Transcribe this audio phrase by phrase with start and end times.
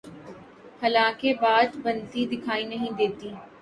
[0.81, 3.29] حالانکہ بات بنتی دکھائی نہیں دیتی۔